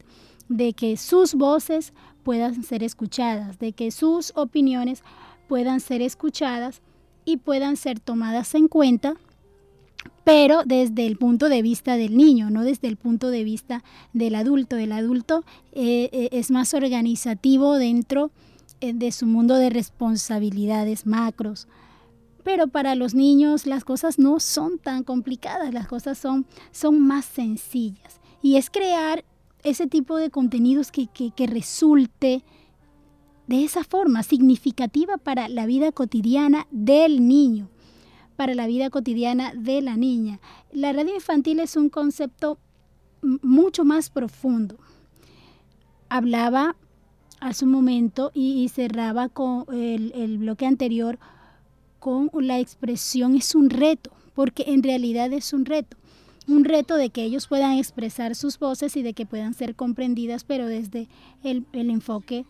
que 0.74 0.96
sus 0.96 1.34
voces 1.34 1.92
puedan 2.22 2.62
ser 2.62 2.82
escuchadas, 2.82 3.58
de 3.58 3.72
que 3.72 3.90
sus 3.90 4.32
opiniones 4.34 5.02
puedan 5.48 5.80
ser 5.80 6.02
escuchadas 6.02 6.80
y 7.24 7.36
puedan 7.38 7.76
ser 7.76 8.00
tomadas 8.00 8.54
en 8.54 8.68
cuenta, 8.68 9.14
pero 10.24 10.62
desde 10.64 11.06
el 11.06 11.16
punto 11.16 11.48
de 11.48 11.62
vista 11.62 11.96
del 11.96 12.16
niño, 12.16 12.50
no 12.50 12.64
desde 12.64 12.88
el 12.88 12.96
punto 12.96 13.30
de 13.30 13.44
vista 13.44 13.84
del 14.12 14.34
adulto. 14.34 14.76
El 14.76 14.92
adulto 14.92 15.44
eh, 15.72 16.08
eh, 16.12 16.28
es 16.32 16.50
más 16.50 16.74
organizativo 16.74 17.74
dentro 17.76 18.30
eh, 18.80 18.92
de 18.94 19.12
su 19.12 19.26
mundo 19.26 19.56
de 19.56 19.70
responsabilidades 19.70 21.06
macros. 21.06 21.68
Pero 22.42 22.68
para 22.68 22.94
los 22.94 23.14
niños 23.14 23.66
las 23.66 23.84
cosas 23.84 24.18
no 24.18 24.40
son 24.40 24.78
tan 24.78 25.02
complicadas, 25.02 25.72
las 25.72 25.88
cosas 25.88 26.18
son, 26.18 26.46
son 26.72 27.00
más 27.00 27.24
sencillas. 27.24 28.20
Y 28.42 28.56
es 28.56 28.68
crear 28.70 29.24
ese 29.64 29.86
tipo 29.86 30.16
de 30.16 30.30
contenidos 30.30 30.92
que, 30.92 31.08
que, 31.08 31.46
resulte 31.46 32.44
de 33.46 33.64
esa 33.64 33.82
forma 33.82 34.22
significativa 34.22 35.16
para 35.16 35.48
la 35.48 35.66
vida 35.66 35.90
cotidiana 35.90 36.66
del 36.70 37.26
niño, 37.26 37.68
para 38.36 38.54
la 38.54 38.66
vida 38.66 38.90
cotidiana 38.90 39.52
de 39.54 39.80
la 39.80 39.96
niña. 39.96 40.38
La 40.70 40.92
radio 40.92 41.14
infantil 41.14 41.60
es 41.60 41.76
un 41.76 41.88
concepto 41.88 42.58
mucho 43.22 43.84
más 43.84 44.10
profundo. 44.10 44.76
Hablaba 46.10 46.76
hace 47.40 47.64
un 47.64 47.72
momento 47.72 48.30
y, 48.34 48.68
cerraba 48.68 49.30
con 49.30 49.64
el, 49.74 50.12
el 50.14 50.38
bloque 50.38 50.66
anterior 50.66 51.18
con 51.98 52.30
la 52.34 52.58
expresión 52.58 53.34
es 53.34 53.54
un 53.54 53.70
reto, 53.70 54.10
porque 54.34 54.64
en 54.66 54.82
realidad 54.82 55.32
es 55.32 55.54
un 55.54 55.64
reto 55.64 55.96
un 56.46 56.64
reto 56.64 56.96
de 56.96 57.10
que 57.10 57.22
ellos 57.22 57.46
puedan 57.46 57.72
expresar 57.72 58.34
sus 58.34 58.58
voces 58.58 58.96
y 58.96 59.02
de 59.02 59.14
que 59.14 59.26
puedan 59.26 59.54
ser 59.54 59.74
comprendidas, 59.74 60.44
pero 60.44 60.66
desde 60.66 61.08
el, 61.42 61.66
enfoque 61.72 62.44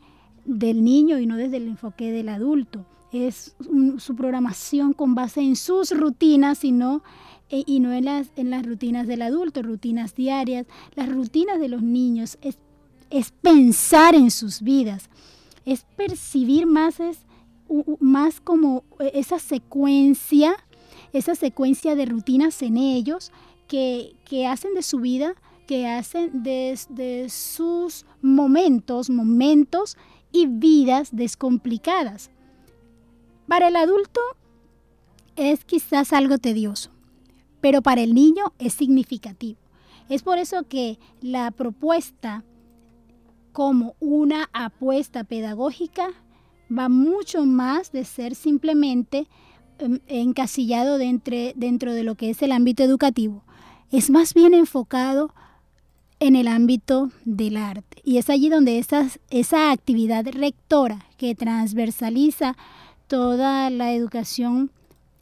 del 0.44 0.84
niño 0.84 1.18
y 1.18 1.26
no 1.26 1.36
desde 1.36 1.58
el 1.58 1.68
enfoque 1.68 2.10
del 2.10 2.28
adulto. 2.28 2.84
Es 3.12 3.54
su 3.98 4.16
programación 4.16 4.92
con 4.92 5.14
base 5.14 5.40
en 5.40 5.54
sus 5.54 5.92
rutinas 5.92 6.64
y 6.64 6.72
no, 6.72 7.02
eh, 7.50 7.62
y 7.64 7.78
no 7.78 7.92
en, 7.92 8.06
las, 8.06 8.32
en 8.34 8.50
las 8.50 8.66
rutinas 8.66 9.06
del 9.06 9.22
adulto, 9.22 9.62
rutinas 9.62 10.16
diarias. 10.16 10.66
Las 10.96 11.08
rutinas 11.08 11.60
de 11.60 11.68
los 11.68 11.82
niños 11.82 12.38
es, 12.42 12.58
es 13.10 13.30
pensar 13.30 14.16
en 14.16 14.32
sus 14.32 14.62
vidas, 14.62 15.08
es 15.64 15.86
percibir 15.96 16.66
más, 16.66 16.98
es, 16.98 17.18
más 18.00 18.40
como 18.40 18.82
eh, 18.98 19.12
esa 19.14 19.38
secuencia, 19.38 20.56
esa 21.12 21.36
secuencia 21.36 21.94
de 21.94 22.06
rutinas 22.06 22.60
en 22.62 22.76
ellos 22.76 23.30
que, 23.68 24.46
hacen 24.46 24.74
de 24.74 24.82
su 24.82 25.00
vida, 25.00 25.34
que 25.66 25.86
hacen 25.86 26.42
de, 26.42 27.26
sus 27.28 28.06
momentos, 28.20 29.10
momentos 29.10 29.96
y 30.32 30.46
vidas 30.46 31.14
descomplicadas. 31.14 32.30
Para 33.48 33.68
el 33.68 33.76
adulto 33.76 34.20
es 35.36 35.64
quizás 35.64 36.12
algo 36.12 36.38
tedioso, 36.38 36.90
pero 37.60 37.82
para 37.82 38.02
el 38.02 38.14
niño 38.14 38.52
es 38.58 38.74
significativo. 38.74 39.58
Es 40.08 40.22
por 40.22 40.38
eso 40.38 40.64
que 40.64 40.98
la 41.20 41.50
propuesta 41.50 42.44
como 43.52 43.94
una 44.00 44.50
apuesta 44.52 45.24
pedagógica 45.24 46.08
va 46.76 46.88
mucho 46.88 47.46
más 47.46 47.92
de 47.92 48.04
ser 48.04 48.34
simplemente 48.34 49.28
em, 49.78 50.00
encasillado 50.08 50.98
dentro, 50.98 51.36
dentro 51.54 51.92
de 51.92 52.02
lo 52.02 52.16
que 52.16 52.30
es 52.30 52.42
el 52.42 52.52
ámbito 52.52 52.82
educativo 52.82 53.44
es 53.96 54.10
más 54.10 54.34
bien 54.34 54.54
enfocado 54.54 55.32
en 56.18 56.34
el 56.34 56.48
ámbito 56.48 57.12
del 57.24 57.56
arte. 57.56 58.02
Y 58.02 58.18
es 58.18 58.28
allí 58.28 58.48
donde 58.48 58.78
esa 58.78 59.70
actividad 59.70 60.26
rectora 60.26 61.06
que 61.16 61.36
transversaliza 61.36 62.56
toda 63.06 63.70
la 63.70 63.92
educación 63.92 64.72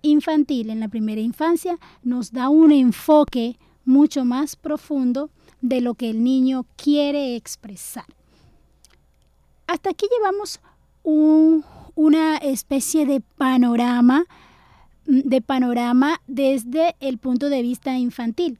infantil 0.00 0.70
en 0.70 0.80
la 0.80 0.88
primera 0.88 1.20
infancia 1.20 1.78
nos 2.02 2.32
da 2.32 2.48
un 2.48 2.72
enfoque 2.72 3.58
mucho 3.84 4.24
más 4.24 4.56
profundo 4.56 5.28
de 5.60 5.82
lo 5.82 5.92
que 5.92 6.08
el 6.08 6.24
niño 6.24 6.64
quiere 6.76 7.36
expresar. 7.36 8.06
Hasta 9.66 9.90
aquí 9.90 10.06
llevamos 10.16 10.60
una 11.04 12.38
especie 12.38 13.04
de 13.04 13.20
panorama 13.20 14.24
de 15.06 15.40
panorama 15.40 16.20
desde 16.26 16.96
el 17.00 17.18
punto 17.18 17.48
de 17.48 17.62
vista 17.62 17.98
infantil. 17.98 18.58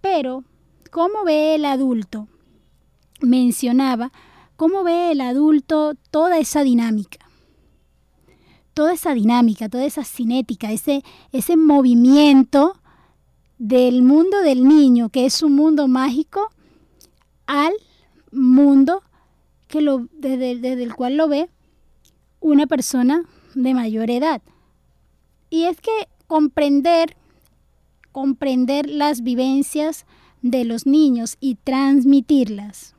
Pero, 0.00 0.44
¿cómo 0.90 1.24
ve 1.24 1.54
el 1.54 1.64
adulto? 1.64 2.28
Mencionaba, 3.20 4.12
¿cómo 4.56 4.84
ve 4.84 5.12
el 5.12 5.20
adulto 5.20 5.94
toda 6.10 6.38
esa 6.38 6.62
dinámica? 6.62 7.18
Toda 8.74 8.92
esa 8.92 9.12
dinámica, 9.14 9.68
toda 9.68 9.84
esa 9.84 10.04
cinética, 10.04 10.70
ese, 10.70 11.02
ese 11.32 11.56
movimiento 11.56 12.80
del 13.58 14.02
mundo 14.02 14.40
del 14.40 14.68
niño, 14.68 15.08
que 15.08 15.26
es 15.26 15.42
un 15.42 15.56
mundo 15.56 15.88
mágico, 15.88 16.48
al 17.46 17.72
mundo 18.30 19.02
que 19.66 19.80
lo, 19.80 20.06
desde, 20.12 20.56
desde 20.56 20.82
el 20.82 20.94
cual 20.94 21.16
lo 21.16 21.28
ve 21.28 21.50
una 22.40 22.66
persona 22.66 23.24
de 23.54 23.74
mayor 23.74 24.10
edad. 24.10 24.40
Y 25.50 25.64
es 25.64 25.80
que 25.80 26.08
comprender, 26.26 27.16
comprender 28.12 28.88
las 28.88 29.22
vivencias 29.22 30.06
de 30.42 30.64
los 30.64 30.86
niños 30.86 31.36
y 31.40 31.56
transmitirlas 31.56 32.94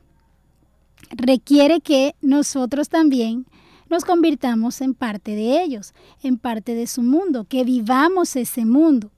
requiere 1.10 1.80
que 1.80 2.14
nosotros 2.20 2.88
también 2.88 3.46
nos 3.88 4.04
convirtamos 4.04 4.80
en 4.80 4.94
parte 4.94 5.34
de 5.34 5.62
ellos, 5.62 5.94
en 6.22 6.38
parte 6.38 6.74
de 6.74 6.86
su 6.86 7.02
mundo, 7.02 7.44
que 7.44 7.64
vivamos 7.64 8.36
ese 8.36 8.64
mundo 8.64 9.10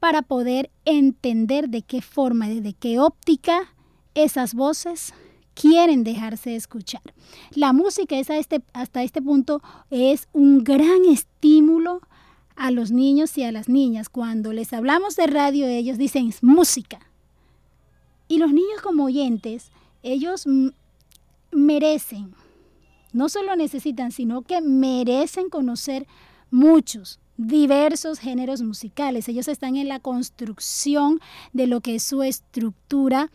para 0.00 0.22
poder 0.22 0.70
entender 0.84 1.68
de 1.68 1.82
qué 1.82 2.02
forma, 2.02 2.48
desde 2.48 2.72
qué 2.72 2.98
óptica 2.98 3.72
esas 4.14 4.54
voces 4.54 5.14
quieren 5.54 6.02
dejarse 6.02 6.56
escuchar. 6.56 7.02
La 7.54 7.72
música 7.72 8.16
es 8.18 8.28
este, 8.30 8.62
hasta 8.72 9.04
este 9.04 9.22
punto 9.22 9.62
es 9.90 10.28
un 10.32 10.64
gran 10.64 11.04
estímulo 11.08 12.00
a 12.56 12.70
los 12.70 12.90
niños 12.90 13.36
y 13.38 13.44
a 13.44 13.52
las 13.52 13.68
niñas. 13.68 14.08
Cuando 14.08 14.52
les 14.52 14.72
hablamos 14.72 15.16
de 15.16 15.26
radio, 15.26 15.66
ellos 15.66 15.98
dicen 15.98 16.32
música. 16.40 17.00
Y 18.28 18.38
los 18.38 18.52
niños 18.52 18.80
como 18.82 19.04
oyentes, 19.04 19.70
ellos 20.02 20.46
merecen, 21.50 22.34
no 23.12 23.28
solo 23.28 23.56
necesitan, 23.56 24.10
sino 24.10 24.42
que 24.42 24.60
merecen 24.60 25.50
conocer 25.50 26.06
muchos, 26.50 27.20
diversos 27.36 28.18
géneros 28.18 28.62
musicales. 28.62 29.28
Ellos 29.28 29.48
están 29.48 29.76
en 29.76 29.88
la 29.88 30.00
construcción 30.00 31.20
de 31.52 31.66
lo 31.66 31.80
que 31.80 31.96
es 31.96 32.02
su 32.02 32.22
estructura 32.22 33.30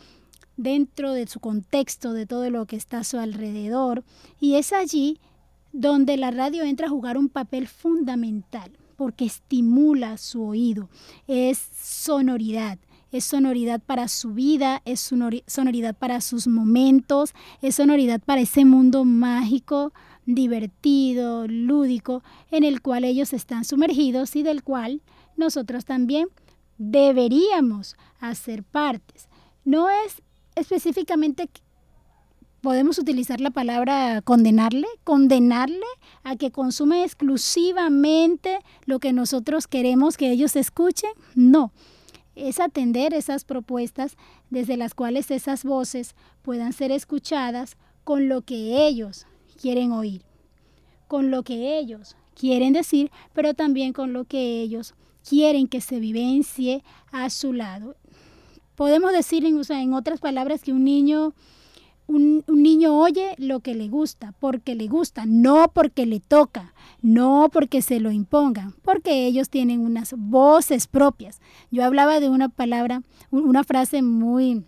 dentro 0.56 1.14
de 1.14 1.28
su 1.28 1.40
contexto, 1.40 2.14
de 2.14 2.26
todo 2.26 2.50
lo 2.50 2.66
que 2.66 2.76
está 2.76 3.00
a 3.00 3.04
su 3.04 3.20
alrededor. 3.20 4.04
Y 4.40 4.56
es 4.56 4.74
allí 4.74 5.20
donde 5.74 6.18
la 6.18 6.32
radio 6.32 6.64
entra 6.64 6.88
a 6.88 6.90
jugar 6.90 7.18
un 7.18 7.30
papel 7.30 7.68
fundamental 7.68 8.72
porque 8.98 9.26
estimula 9.26 10.18
su 10.18 10.44
oído, 10.44 10.90
es 11.28 11.58
sonoridad. 11.80 12.80
Es 13.10 13.24
sonoridad 13.24 13.82
para 13.82 14.10
su 14.10 14.34
vida, 14.34 14.82
es 14.84 15.00
sonoridad 15.00 15.96
para 15.96 16.20
sus 16.20 16.46
momentos, 16.46 17.34
es 17.62 17.76
sonoridad 17.76 18.20
para 18.20 18.42
ese 18.42 18.66
mundo 18.66 19.06
mágico 19.06 19.94
divertido, 20.26 21.48
lúdico, 21.48 22.22
en 22.52 22.66
el 22.66 22.82
cual 22.82 23.06
ellos 23.06 23.32
están 23.32 23.64
sumergidos 23.64 24.36
y 24.36 24.44
del 24.44 24.62
cual 24.62 25.02
nosotros 25.38 25.86
también 25.86 26.28
deberíamos 26.78 27.96
hacer 28.20 28.64
partes. 28.64 29.30
No 29.64 29.90
es 29.90 30.22
específicamente 30.56 31.50
podemos 32.62 32.98
utilizar 32.98 33.42
la 33.42 33.52
palabra 33.52 34.22
condenarle, 34.22 34.88
condenarle 35.04 35.86
a 36.24 36.36
que 36.36 36.52
consume 36.52 37.04
exclusivamente 37.04 38.60
lo 38.86 39.00
que 39.00 39.14
nosotros 39.14 39.68
queremos 39.68 40.18
que 40.18 40.32
ellos 40.32 40.56
escuchen. 40.56 41.12
No, 41.36 41.72
es 42.36 42.60
atender 42.60 43.14
esas 43.14 43.44
propuestas 43.44 44.16
desde 44.50 44.78
las 44.78 44.94
cuales 44.94 45.32
esas 45.32 45.64
voces 45.64 46.16
puedan 46.42 46.74
ser 46.74 46.92
escuchadas 46.92 47.78
con 48.04 48.30
lo 48.30 48.42
que 48.42 48.88
ellos 48.88 49.26
quieren 49.60 49.92
oír, 49.92 50.24
con 51.08 51.32
lo 51.32 51.44
que 51.44 51.78
ellos 51.78 52.16
quieren 52.36 52.74
decir, 52.74 53.12
pero 53.34 53.54
también 53.54 53.94
con 53.94 54.14
lo 54.14 54.26
que 54.26 54.62
ellos 54.62 54.94
quieren 55.28 55.68
que 55.68 55.82
se 55.82 56.00
vivencie 56.00 56.84
a 57.12 57.30
su 57.30 57.54
lado. 57.54 57.96
Podemos 58.76 59.12
decir 59.12 59.44
en, 59.44 59.60
en 59.70 59.94
otras 59.94 60.20
palabras 60.20 60.62
que 60.62 60.72
un 60.72 60.84
niño 60.84 61.34
un, 62.08 62.44
niño 62.48 62.98
oye 62.98 63.36
lo 63.38 63.60
que 63.60 63.76
le 63.76 63.88
gusta, 63.90 64.34
porque 64.40 64.76
le 64.76 64.88
gusta, 64.88 65.26
no 65.26 65.70
porque 65.74 66.06
le 66.06 66.20
toca, 66.20 66.74
no 67.02 67.50
porque 67.52 67.82
se 67.82 68.00
lo 68.00 68.12
impongan, 68.12 68.74
porque 68.82 69.28
ellos 69.28 69.50
tienen 69.50 69.82
unas 69.82 70.14
voces 70.18 70.88
propias. 70.88 71.40
Yo 71.70 71.84
hablaba 71.84 72.20
de 72.20 72.30
una 72.30 72.50
palabra, 72.50 73.04
una 73.30 73.64
frase 73.64 74.02
muy, 74.02 74.64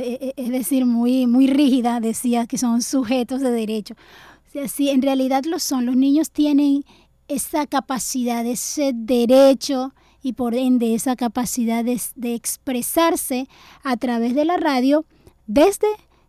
e, 0.00 0.18
e, 0.20 0.34
es 0.36 0.50
decir, 0.50 0.84
muy, 0.86 1.26
muy 1.26 1.46
rígida, 1.46 2.00
decía 2.00 2.46
que 2.46 2.58
son 2.58 2.82
sujetos 2.82 3.40
de 3.40 3.50
derecho. 3.50 3.94
Sea, 4.52 4.92
en 4.92 5.02
realidad 5.02 5.44
lo 5.44 5.58
son, 5.58 5.86
los 5.86 5.96
niños 5.96 6.30
tienen 6.30 6.84
esa 7.26 7.66
capacidad, 7.66 8.46
ese 8.46 8.92
derecho 8.94 9.92
y 10.22 10.32
por 10.32 10.54
ende 10.54 10.94
esa 10.94 11.16
capacidad 11.16 11.84
de 11.84 12.34
expresarse 12.34 13.48
a 13.84 13.96
través 13.96 14.34
de 14.34 14.44
la 14.44 14.56
radio 14.56 15.04
desde 15.46 15.86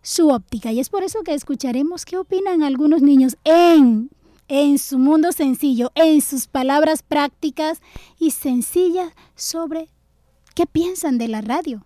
su 0.10 0.30
óptica. 0.30 0.72
Y 0.72 0.80
es 0.80 0.90
por 0.90 1.04
eso 1.04 1.22
que 1.22 1.36
escucharemos 1.36 2.04
qué 2.04 2.18
opinan 2.18 2.64
algunos 2.64 3.04
niños 3.04 3.38
en, 3.44 4.10
en 4.48 4.80
su 4.80 4.98
mundo 4.98 5.32
sencillo, 5.32 5.92
en 5.94 6.22
sus 6.22 6.48
palabras 6.48 7.04
prácticas 7.04 7.80
y 8.18 8.32
sencillas 8.32 9.14
sobre 9.36 9.88
qué 10.56 10.66
piensan 10.66 11.20
de 11.20 11.28
la 11.28 11.42
radio. 11.42 11.86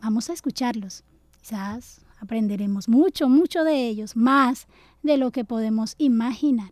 Vamos 0.00 0.30
a 0.30 0.32
escucharlos. 0.32 1.04
Quizás 1.38 2.00
aprenderemos 2.18 2.88
mucho, 2.88 3.28
mucho 3.28 3.62
de 3.62 3.88
ellos, 3.88 4.16
más 4.16 4.66
de 5.02 5.18
lo 5.18 5.30
que 5.30 5.44
podemos 5.44 5.96
imaginar. 5.98 6.70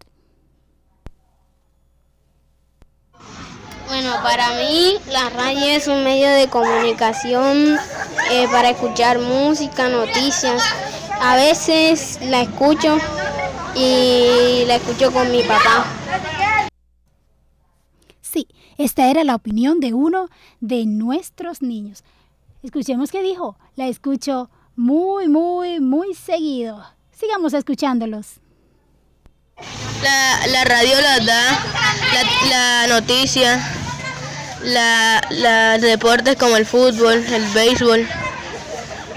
Bueno, 3.88 4.14
para 4.22 4.48
mí 4.56 4.94
la 5.10 5.28
radio 5.28 5.66
es 5.66 5.86
un 5.86 6.02
medio 6.02 6.30
de 6.30 6.48
comunicación 6.48 7.76
eh, 8.30 8.46
para 8.50 8.70
escuchar 8.70 9.18
música, 9.18 9.88
noticias. 9.88 10.62
A 11.20 11.36
veces 11.36 12.18
la 12.22 12.42
escucho 12.42 12.98
y 13.74 14.64
la 14.66 14.76
escucho 14.76 15.12
con 15.12 15.30
mi 15.30 15.42
papá. 15.42 15.86
Sí, 18.20 18.46
esta 18.78 19.10
era 19.10 19.24
la 19.24 19.34
opinión 19.34 19.80
de 19.80 19.94
uno 19.94 20.28
de 20.60 20.86
nuestros 20.86 21.62
niños. 21.62 22.04
Escuchemos 22.62 23.10
qué 23.10 23.22
dijo. 23.22 23.56
La 23.76 23.86
escucho 23.88 24.50
muy, 24.76 25.28
muy, 25.28 25.80
muy 25.80 26.14
seguido. 26.14 26.84
Sigamos 27.12 27.54
escuchándolos. 27.54 28.40
La, 30.02 30.64
radio 30.64 31.00
la 31.00 31.20
da 31.20 31.64
la, 32.12 32.48
la 32.48 32.86
noticia, 32.88 33.60
la, 34.64 35.78
deportes 35.80 36.36
como 36.36 36.56
el 36.56 36.66
fútbol, 36.66 37.14
el 37.14 37.44
béisbol. 37.54 38.06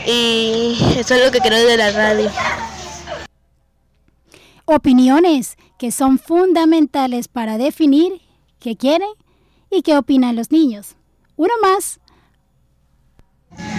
Y 0.07 0.77
eso 0.97 1.15
es 1.15 1.25
lo 1.25 1.31
que 1.31 1.39
creo 1.39 1.65
de 1.65 1.77
la 1.77 1.91
radio. 1.91 2.31
Opiniones 4.65 5.57
que 5.77 5.91
son 5.91 6.19
fundamentales 6.19 7.27
para 7.27 7.57
definir 7.57 8.21
qué 8.59 8.75
quieren 8.75 9.09
y 9.69 9.81
qué 9.81 9.97
opinan 9.97 10.35
los 10.35 10.51
niños. 10.51 10.95
Uno 11.35 11.53
más. 11.61 11.99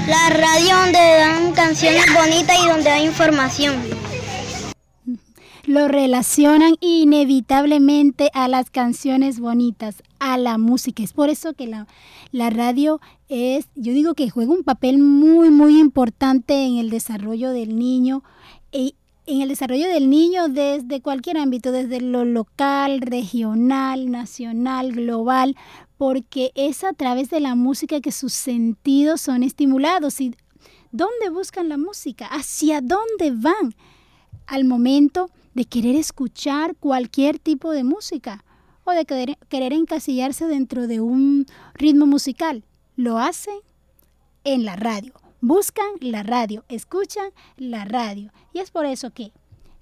La 0.09 0.31
radio 0.31 0.77
donde 0.77 0.99
dan 0.99 1.53
canciones 1.53 2.07
bonitas 2.13 2.57
y 2.63 2.69
donde 2.69 2.91
hay 2.91 3.07
información 3.07 3.75
lo 5.67 5.89
relacionan 5.89 6.77
inevitablemente 6.81 8.31
a 8.35 8.49
las 8.49 8.71
canciones 8.71 9.41
bonitas, 9.41 10.03
a 10.33 10.39
la 10.39 10.59
música. 10.59 11.03
Es 11.03 11.13
por 11.13 11.29
eso 11.29 11.55
que 11.55 11.67
la, 11.67 11.87
la 12.33 12.51
radio 12.51 13.01
es, 13.29 13.69
yo 13.75 13.93
digo 13.93 14.15
que 14.15 14.31
juega 14.31 14.53
un 14.53 14.65
papel 14.65 14.99
muy, 14.99 15.51
muy 15.51 15.79
importante 15.79 16.67
en 16.67 16.79
el 16.79 16.91
desarrollo 16.91 17.51
del 17.51 17.79
niño. 17.79 18.23
Y 18.73 18.95
en 19.27 19.41
el 19.41 19.49
desarrollo 19.49 19.89
del 19.89 20.09
niño 20.09 20.49
desde 20.49 21.01
cualquier 21.01 21.39
ámbito, 21.39 21.73
desde 21.73 22.01
lo 22.01 22.25
local, 22.25 23.01
regional, 23.01 24.11
nacional, 24.11 24.93
global, 24.93 25.57
porque 25.97 26.53
es 26.55 26.85
a 26.85 26.93
través 26.93 27.31
de 27.31 27.41
la 27.41 27.55
música 27.55 28.01
que 28.01 28.13
sus 28.13 28.33
sentidos 28.33 29.21
son 29.21 29.43
estimulados. 29.43 30.21
¿Y 30.21 30.35
dónde 30.93 31.31
buscan 31.31 31.69
la 31.69 31.77
música? 31.77 32.27
¿Hacia 32.27 32.81
dónde 32.81 33.33
van? 33.33 33.75
Al 34.47 34.65
momento 34.65 35.31
de 35.55 35.65
querer 35.65 35.97
escuchar 35.97 36.77
cualquier 36.77 37.39
tipo 37.39 37.73
de 37.73 37.83
música 37.83 38.45
o 38.87 38.93
de 38.93 39.05
querer, 39.05 39.73
encasillarse 39.73 40.47
dentro 40.47 40.87
de 40.87 41.01
un 41.01 41.47
ritmo 41.75 42.07
musical. 42.07 42.65
Lo 42.97 43.19
hacen 43.19 43.59
en 44.45 44.65
la 44.65 44.77
radio. 44.77 45.13
Buscan 45.41 45.87
la 46.01 46.23
radio, 46.23 46.65
escuchan 46.69 47.31
la 47.57 47.85
radio. 47.85 48.33
Y 48.53 48.61
es 48.61 48.71
por 48.71 48.87
eso 48.87 49.11
que 49.11 49.33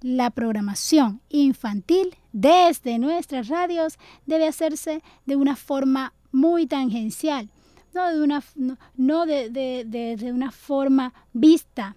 la 0.00 0.30
programación 0.30 1.20
infantil 1.28 2.16
desde 2.32 2.98
nuestras 2.98 3.48
radios 3.48 3.98
debe 4.26 4.48
hacerse 4.48 5.02
de 5.26 5.36
una 5.36 5.54
forma 5.54 6.12
muy 6.32 6.66
tangencial, 6.66 7.48
no 7.94 8.10
de 8.10 8.22
una, 8.22 8.42
no, 8.96 9.26
de 9.26 10.32
una 10.34 10.50
forma 10.50 11.14
vista 11.32 11.94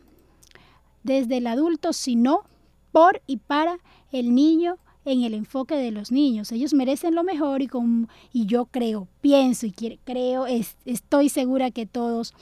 desde 1.03 1.37
el 1.37 1.47
adulto, 1.47 1.93
sino 1.93 2.43
por 2.91 3.21
y 3.27 3.37
para 3.37 3.79
el 4.11 4.35
niño 4.35 4.77
en 5.07 5.23
el 5.23 5.33
enfoque 5.33 5.75
de 5.75 5.91
los 5.91 6.11
niños. 6.11 6.51
Ellos 6.51 6.73
merecen 6.73 7.15
lo 7.15 7.23
mejor 7.23 7.61
y, 7.61 7.67
con, 7.67 8.09
y 8.33 8.45
yo 8.45 8.65
creo, 8.65 9.07
pienso 9.21 9.65
y 9.65 9.71
creo, 10.03 10.45
estoy 10.85 11.29
segura 11.29 11.71
que 11.71 11.85
todos 11.85 12.33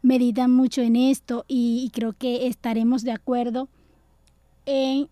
meditan 0.00 0.52
mucho 0.52 0.80
en 0.80 0.94
esto 0.94 1.44
y, 1.48 1.90
creo 1.92 2.12
que 2.12 2.46
estaremos 2.46 3.02
de 3.02 3.10
acuerdo 3.10 3.68
en, 4.64 5.08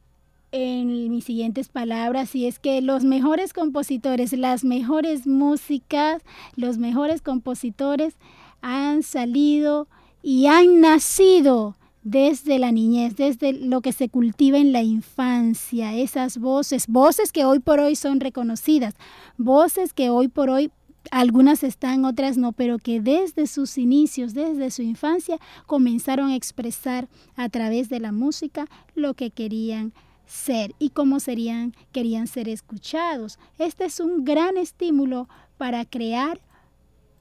en 0.53 1.11
mis 1.11 1.25
siguientes 1.25 1.69
palabras 1.69 2.35
y 2.37 2.47
es 2.47 2.61
que 2.61 2.81
los 2.81 3.03
mejores 3.03 3.53
compositores, 3.53 4.33
las 4.33 4.63
mejores 4.63 5.27
músicas, 5.27 6.23
los 6.55 6.79
mejores 6.79 7.21
compositores 7.21 8.15
han 8.63 9.03
salido 9.03 9.89
y 10.23 10.47
han 10.47 10.81
nacido 10.81 11.77
desde 12.07 12.61
la 12.61 12.71
niñez, 12.71 13.17
desde 13.17 13.53
lo 13.53 13.81
que 13.81 13.91
se 13.91 14.09
cultiva 14.09 14.59
en 14.59 14.71
la 14.71 14.81
infancia, 14.81 15.93
esas 15.93 16.39
voces, 16.39 16.87
voces 16.87 17.33
que 17.33 17.45
hoy 17.45 17.59
por 17.59 17.81
hoy 17.81 17.97
son 17.97 18.21
reconocidas, 18.21 18.95
voces 19.39 19.93
que 19.93 20.09
hoy 20.09 20.29
por 20.29 20.49
hoy 20.49 20.71
algunas 21.11 21.65
están, 21.65 22.05
otras 22.05 22.39
no, 22.39 22.53
pero 22.53 22.79
que 22.79 23.01
desde 23.01 23.49
sus 23.49 23.77
inicios, 23.77 24.35
desde 24.35 24.71
su 24.71 24.83
infancia, 24.83 25.39
comenzaron 25.67 26.31
a 26.31 26.37
expresar 26.37 27.09
a 27.35 27.49
través 27.49 27.89
de 27.89 27.99
la 27.99 28.13
música 28.13 28.69
lo 28.95 29.15
que 29.15 29.33
querían 29.33 29.93
ser 30.27 30.77
y 30.79 30.91
cómo 30.91 31.19
serían, 31.19 31.75
querían 31.91 32.29
ser 32.29 32.49
escuchados. 32.49 33.41
Este 33.59 33.85
es 33.85 33.99
un 33.99 34.25
gran 34.25 34.57
estímulo 34.57 35.29
para 35.59 35.85
crear 35.85 36.41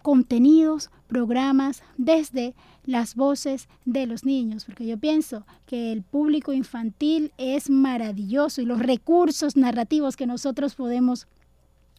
contenidos, 0.06 0.92
programas 1.08 1.82
desde 1.98 2.54
las 2.86 3.16
voces 3.16 3.68
de 3.86 4.06
los 4.06 4.24
niños, 4.24 4.64
porque 4.66 4.86
yo 4.86 5.00
pienso 5.00 5.48
que 5.66 5.92
el 5.92 6.04
público 6.04 6.54
infantil 6.54 7.32
es 7.40 7.72
maravilloso 7.72 8.62
y 8.62 8.66
los 8.66 8.78
recursos 8.78 9.58
narrativos 9.58 10.16
que 10.16 10.28
nosotros 10.28 10.76
podemos 10.76 11.26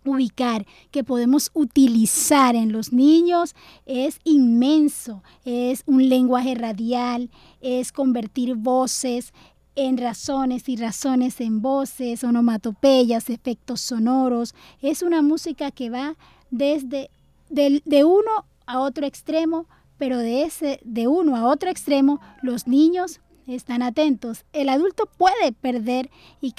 ubicar, 0.04 0.66
que 0.92 1.02
podemos 1.02 1.50
utilizar 1.52 2.54
en 2.54 2.70
los 2.70 2.92
niños 2.92 3.56
es 3.86 4.20
inmenso, 4.22 5.24
es 5.44 5.82
un 5.86 6.08
lenguaje 6.08 6.54
radial, 6.54 7.28
es 7.60 7.90
convertir 7.90 8.54
voces 8.54 9.34
en 9.74 9.98
razones 9.98 10.68
y 10.68 10.76
razones 10.76 11.40
en 11.40 11.60
voces, 11.60 12.22
onomatopeyas, 12.22 13.30
efectos 13.30 13.80
sonoros, 13.80 14.54
es 14.80 15.02
una 15.02 15.22
música 15.22 15.72
que 15.72 15.90
va 15.90 16.14
desde 16.52 17.10
de 17.48 18.04
uno 18.04 18.46
a 18.66 18.80
otro 18.80 19.06
extremo, 19.06 19.66
pero 19.98 20.18
de 20.18 20.42
ese 20.42 20.80
de 20.84 21.08
uno 21.08 21.36
a 21.36 21.46
otro 21.46 21.70
extremo 21.70 22.20
los 22.42 22.66
niños 22.66 23.20
están 23.46 23.82
atentos. 23.82 24.44
El 24.52 24.68
adulto 24.68 25.08
puede 25.16 25.52
perder 25.52 26.10
y 26.40 26.54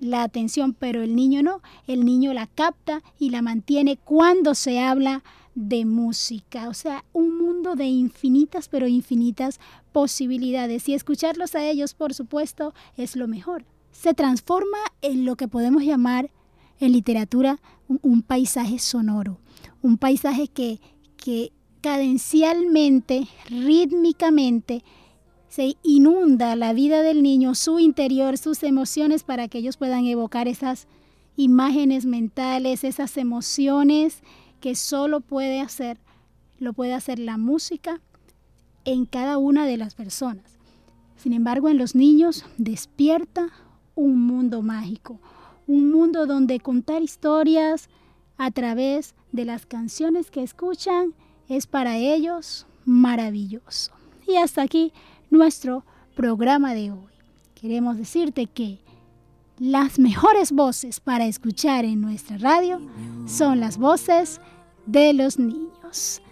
la 0.00 0.22
atención, 0.22 0.72
pero 0.72 1.02
el 1.02 1.16
niño 1.16 1.42
no. 1.42 1.62
El 1.86 2.04
niño 2.04 2.32
la 2.32 2.46
capta 2.46 3.02
y 3.18 3.30
la 3.30 3.42
mantiene 3.42 3.96
cuando 3.96 4.54
se 4.54 4.78
habla 4.78 5.24
de 5.54 5.84
música. 5.84 6.68
O 6.68 6.74
sea, 6.74 7.04
un 7.12 7.36
mundo 7.38 7.74
de 7.74 7.86
infinitas, 7.86 8.68
pero 8.68 8.86
infinitas 8.86 9.58
posibilidades. 9.92 10.88
Y 10.88 10.94
escucharlos 10.94 11.54
a 11.54 11.68
ellos, 11.68 11.94
por 11.94 12.14
supuesto, 12.14 12.72
es 12.96 13.16
lo 13.16 13.26
mejor. 13.26 13.64
Se 13.90 14.14
transforma 14.14 14.78
en 15.02 15.24
lo 15.24 15.34
que 15.34 15.48
podemos 15.48 15.82
llamar 15.82 16.30
en 16.78 16.92
literatura 16.92 17.58
un, 17.88 18.22
paisaje 18.22 18.78
sonoro. 18.78 19.40
Un 19.82 19.98
paisaje 19.98 20.48
que, 20.48 20.80
que 21.16 21.52
cadencialmente, 21.80 23.28
rítmicamente, 23.48 24.82
se 25.48 25.76
inunda 25.82 26.56
la 26.56 26.72
vida 26.72 27.02
del 27.02 27.22
niño, 27.22 27.54
su 27.54 27.78
interior, 27.78 28.36
sus 28.38 28.62
emociones 28.62 29.22
para 29.22 29.48
que 29.48 29.58
ellos 29.58 29.76
puedan 29.76 30.04
evocar 30.04 30.46
esas 30.46 30.86
imágenes 31.36 32.04
mentales, 32.04 32.84
esas 32.84 33.16
emociones 33.16 34.22
que 34.60 34.74
solo 34.74 35.20
puede 35.20 35.60
hacer, 35.60 35.98
lo 36.58 36.72
puede 36.72 36.92
hacer 36.92 37.18
la 37.18 37.38
música 37.38 38.00
en 38.84 39.06
cada 39.06 39.38
una 39.38 39.66
de 39.66 39.76
las 39.76 39.94
personas. 39.94 40.58
Sin 41.16 41.32
embargo, 41.32 41.68
en 41.68 41.78
los 41.78 41.94
niños 41.94 42.44
despierta 42.58 43.48
un 43.94 44.20
mundo 44.20 44.62
mágico, 44.62 45.20
un 45.66 45.90
mundo 45.90 46.26
donde 46.26 46.60
contar 46.60 47.02
historias 47.02 47.88
a 48.38 48.50
través 48.50 49.14
de 49.32 49.44
las 49.44 49.66
canciones 49.66 50.30
que 50.30 50.42
escuchan 50.42 51.12
es 51.48 51.66
para 51.66 51.96
ellos 51.96 52.66
maravilloso. 52.84 53.92
Y 54.26 54.36
hasta 54.36 54.62
aquí 54.62 54.92
nuestro 55.30 55.84
programa 56.14 56.74
de 56.74 56.92
hoy. 56.92 57.12
Queremos 57.54 57.96
decirte 57.96 58.46
que 58.46 58.78
las 59.58 59.98
mejores 59.98 60.52
voces 60.52 61.00
para 61.00 61.26
escuchar 61.26 61.84
en 61.84 62.00
nuestra 62.00 62.38
radio 62.38 62.80
son 63.26 63.60
las 63.60 63.76
voces 63.76 64.40
de 64.86 65.12
los 65.12 65.38
niños. 65.38 66.22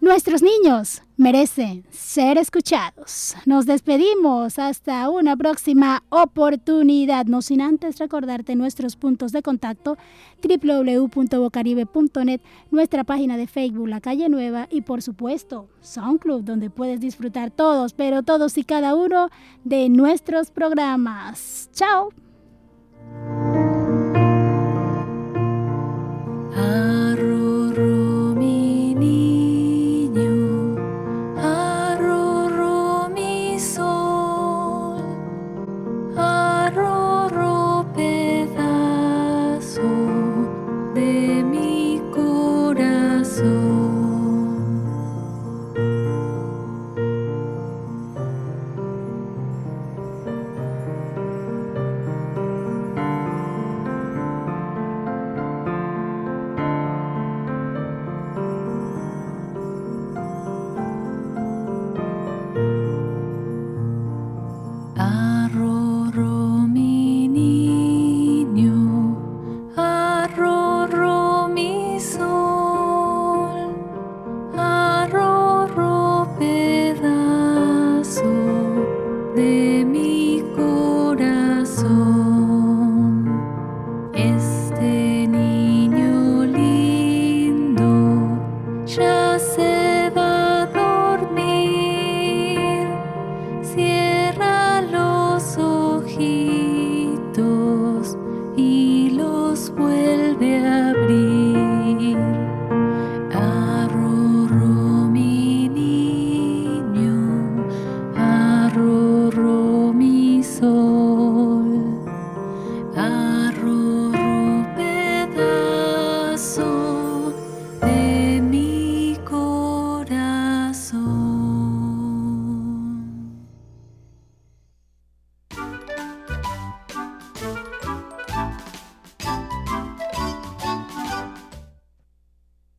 Nuestros 0.00 0.42
niños 0.42 1.02
merecen 1.16 1.84
ser 1.90 2.38
escuchados. 2.38 3.34
Nos 3.46 3.66
despedimos 3.66 4.60
hasta 4.60 5.10
una 5.10 5.36
próxima 5.36 6.04
oportunidad, 6.08 7.26
no 7.26 7.42
sin 7.42 7.60
antes 7.60 7.98
recordarte 7.98 8.54
nuestros 8.54 8.94
puntos 8.94 9.32
de 9.32 9.42
contacto 9.42 9.98
www.bocaribe.net, 10.42 12.40
nuestra 12.70 13.02
página 13.02 13.36
de 13.36 13.48
Facebook 13.48 13.88
La 13.88 14.00
Calle 14.00 14.28
Nueva 14.28 14.68
y 14.70 14.82
por 14.82 15.02
supuesto 15.02 15.68
SoundClub 15.80 16.44
donde 16.44 16.70
puedes 16.70 17.00
disfrutar 17.00 17.50
todos, 17.50 17.92
pero 17.92 18.22
todos 18.22 18.56
y 18.56 18.62
cada 18.62 18.94
uno 18.94 19.30
de 19.64 19.88
nuestros 19.88 20.52
programas. 20.52 21.70
Chao. 21.72 22.10